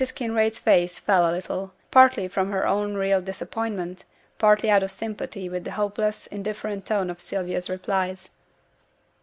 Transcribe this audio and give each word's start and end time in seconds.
Kinraid's 0.03 0.57
face 0.57 0.97
fell 0.97 1.29
a 1.29 1.31
little, 1.31 1.73
partly 1.91 2.27
from 2.27 2.49
her 2.49 2.65
own 2.65 2.95
real 2.95 3.21
disappointment, 3.21 4.03
partly 4.39 4.67
out 4.67 4.81
of 4.81 4.91
sympathy 4.91 5.47
with 5.47 5.63
the 5.63 5.69
hopeless, 5.77 6.25
indifferent 6.25 6.87
tone 6.87 7.11
of 7.11 7.21
Sylvia's 7.21 7.69
replies. 7.69 8.27